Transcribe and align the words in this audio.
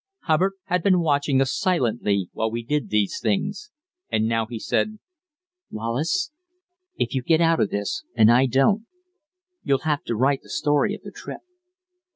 Hubbard 0.23 0.53
had 0.63 0.81
been 0.81 0.99
watching 0.99 1.39
us 1.41 1.53
silently 1.55 2.27
while 2.33 2.49
we 2.49 2.63
did 2.63 2.89
these 2.89 3.19
things, 3.21 3.69
and 4.11 4.25
now 4.27 4.47
he 4.47 4.57
said: 4.57 4.97
"Wallace, 5.69 6.31
if 6.97 7.13
you 7.13 7.21
get 7.21 7.39
out 7.39 7.59
of 7.59 7.69
this, 7.69 8.03
and 8.15 8.31
I 8.31 8.47
don't, 8.47 8.87
you'll 9.61 9.77
have 9.85 10.01
to 10.05 10.15
write 10.15 10.41
the 10.41 10.49
story 10.49 10.95
of 10.95 11.03
the 11.03 11.11
trip." 11.11 11.41